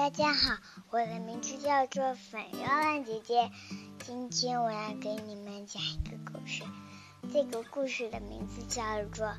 [0.00, 0.56] 大家好，
[0.88, 3.50] 我的名字叫做粉月亮姐姐。
[3.98, 6.62] 今天我要给你们讲一个故事，
[7.30, 8.82] 这个故事的名字叫
[9.12, 9.26] 做《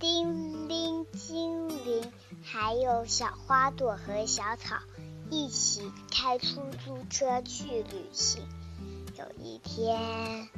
[0.00, 2.02] 叮铃精灵》，
[2.42, 4.80] 还有小花朵和小草
[5.30, 8.42] 一起开出租车去旅行。
[9.16, 10.48] 有一天，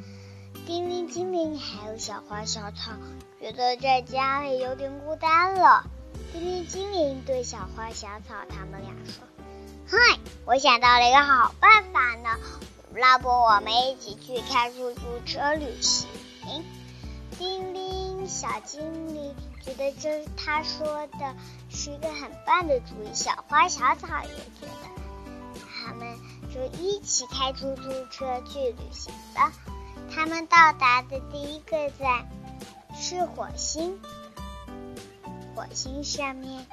[0.65, 2.93] 叮铃精灵还有小花小草
[3.39, 5.85] 觉得在家里有点孤单了。
[6.33, 9.25] 叮铃精灵对小花、小草他们俩说
[9.87, 9.99] ：“嗨，
[10.45, 12.39] 我想到了一个好办法呢，
[12.95, 16.07] 要不我们一起去开出租车旅行？”
[17.37, 21.35] 叮铃小精灵觉得这他说的
[21.69, 24.29] 是一个很棒的主意，小花、小草也
[24.61, 26.17] 觉得，他们
[26.55, 29.53] 就一起开出租车去旅行了。
[30.15, 32.29] 他们到达的第一个站
[32.95, 33.99] 是火星。
[35.61, 36.67] 火星上面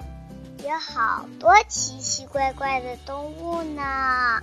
[0.64, 4.40] 有好多奇奇怪怪的动物呢。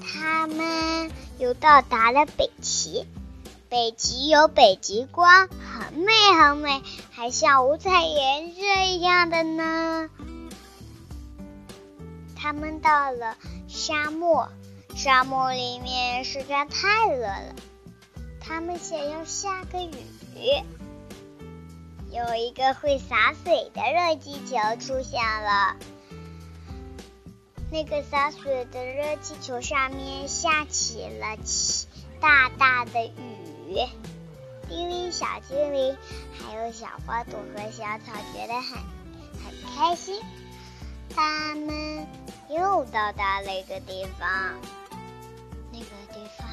[0.00, 3.08] 他们又到达了北极，
[3.68, 10.08] 北极有北极光，很美很美，还像五彩颜色一样的呢。
[12.36, 14.48] 他们到了沙漠，
[14.94, 17.54] 沙漠里面实在太热了，
[18.40, 19.90] 他们想要下个雨。
[22.10, 25.76] 有一个会洒水的热气球出现了，
[27.70, 31.86] 那个洒水的热气球上面下起了起
[32.20, 33.86] 大大的雨。
[34.68, 35.96] 叮铃小精灵
[36.36, 38.78] 还有小花朵和小草觉得很
[39.44, 40.20] 很开心，
[41.14, 42.08] 他们
[42.48, 44.28] 又到达了一个地方，
[45.72, 46.49] 那个地方。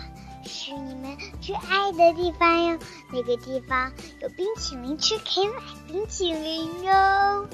[0.67, 2.77] 是你们最爱的地方哟，
[3.13, 7.47] 那个地方有冰淇淋吃，可以买冰淇淋哟。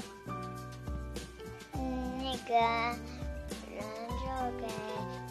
[1.74, 2.56] 嗯，那个
[3.70, 3.84] 人
[4.18, 4.66] 就给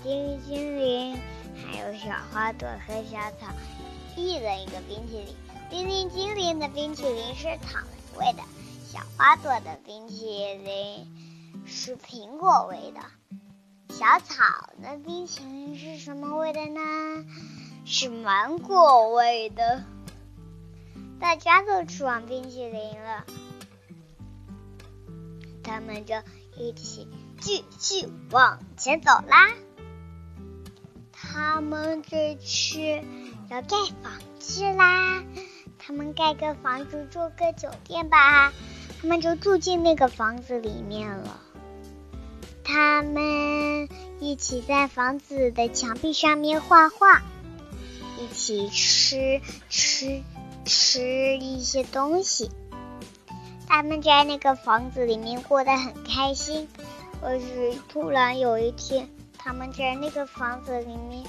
[0.02, 1.20] 叮铃精灵
[1.58, 3.54] 还有小花朵和小草
[4.16, 5.36] 递了一个冰淇淋。
[5.70, 8.44] 叮铃精灵的冰淇淋是草莓味的，
[8.90, 10.24] 小花朵的冰淇
[10.64, 11.06] 淋
[11.66, 13.02] 是苹果味的，
[13.94, 17.26] 小草的冰淇淋是什么味的呢？
[17.86, 19.84] 是芒果味的，
[21.20, 23.26] 大家都吃完冰淇淋了，
[25.64, 26.16] 他们就
[26.58, 27.08] 一起
[27.40, 29.52] 继续往前走啦。
[31.12, 32.80] 他们这次
[33.50, 35.24] 要盖房子啦，
[35.78, 38.54] 他们盖个房子住个酒店吧，
[39.02, 41.40] 他们就住进那个房子里面了。
[42.64, 43.90] 他们
[44.20, 47.22] 一起在房子的墙壁上面画画。
[48.24, 50.24] 一起吃吃
[50.64, 52.50] 吃一些东西，
[53.68, 56.70] 他们在那个房子里面过得很开心。
[57.22, 61.24] 可是突然有一天，他们在那个房子里面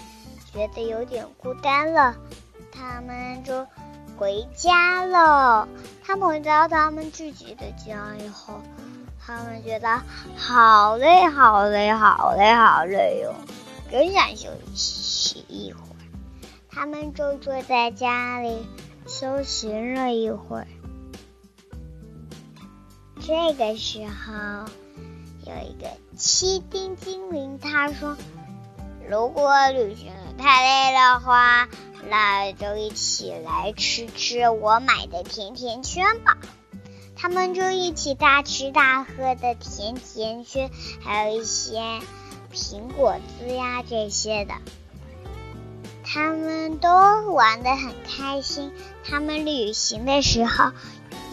[0.53, 2.15] 觉得有点孤单了，
[2.71, 3.67] 他们就
[4.17, 5.67] 回家了。
[6.05, 8.61] 他们回到他们自己的家以后，
[9.25, 10.01] 他们觉得
[10.37, 13.35] 好累，好累，好累，好累哟，
[13.91, 15.94] 真想休息一会儿。
[16.75, 18.67] 他们就坐在家里
[19.07, 20.67] 休息了一会儿。
[23.21, 24.67] 这个时候，
[25.47, 28.17] 有一个七丁精灵，他说
[29.09, 31.69] ：“如果旅行太累的话，
[32.11, 36.37] 那就一起来吃吃我买的甜甜圈吧。”
[37.17, 40.71] 他们就一起大吃大喝的甜甜圈，
[41.01, 41.81] 还有一些
[42.53, 44.55] 苹果汁呀这些的。
[46.05, 46.89] 他们都
[47.33, 48.73] 玩得很开心，
[49.05, 50.71] 他们旅行的时候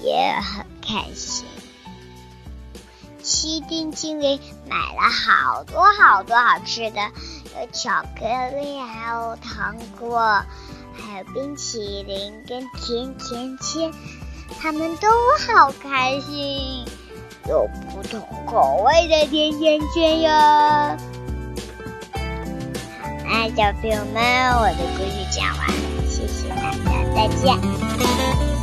[0.01, 1.45] 也很开心。
[3.21, 7.01] 七丁精灵买了好多好多好吃的，
[7.59, 8.25] 有巧克
[8.57, 10.43] 力，还有糖果，
[10.93, 13.93] 还有冰淇淋跟甜甜圈，
[14.59, 15.07] 他们都
[15.47, 16.83] 好开心，
[17.47, 20.97] 有不同口味的甜甜圈哟。
[23.33, 24.21] 那小朋友们，
[24.57, 28.60] 我的故事讲完了，谢谢大家，再见。